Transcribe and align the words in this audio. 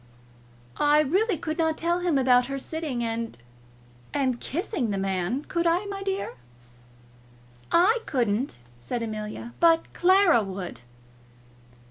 "I 0.79 1.01
really 1.01 1.37
could 1.37 1.59
not 1.59 1.77
tell 1.77 1.99
him 1.99 2.17
about 2.17 2.47
her 2.47 2.57
sitting 2.57 3.03
and 3.03 3.37
and 4.15 4.39
kissing 4.39 4.89
the 4.89 4.97
man. 4.97 5.45
Could 5.45 5.67
I, 5.67 5.85
my 5.85 6.01
dear?" 6.01 6.37
"I 7.71 7.99
couldn't," 8.07 8.57
said 8.79 9.03
Amelia; 9.03 9.53
"but 9.59 9.93
Clara 9.93 10.41
would." 10.43 10.81